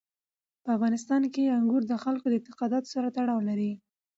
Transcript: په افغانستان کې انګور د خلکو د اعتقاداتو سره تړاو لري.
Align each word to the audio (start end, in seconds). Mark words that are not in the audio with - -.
په 0.63 0.69
افغانستان 0.77 1.21
کې 1.33 1.53
انګور 1.57 1.83
د 1.87 1.93
خلکو 2.03 2.25
د 2.29 2.33
اعتقاداتو 2.37 2.91
سره 2.95 3.07
تړاو 3.17 3.39
لري. 3.49 3.71